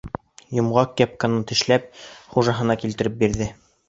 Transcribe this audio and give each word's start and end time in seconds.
Йомғаҡ 0.59 0.95
кепканы 1.01 1.41
тешләп 1.51 1.85
хужаһына 2.37 2.77
килтереп 2.85 3.21
бирҙе. 3.21 3.49